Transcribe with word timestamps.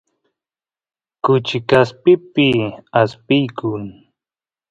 kuchi 1.23 1.57
kaspipi 1.69 2.47
aspiykun 3.01 3.83